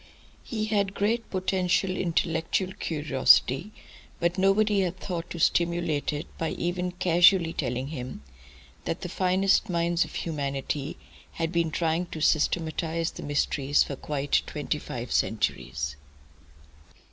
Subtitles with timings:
[0.43, 3.71] He had great potential intellectual curiosity,
[4.19, 8.23] but nobody had thought to stimulate it by even casually telling him
[8.85, 10.97] that the finest minds of humanity
[11.33, 15.97] had been trying to systematise the mysteries for quite twenty five centuries.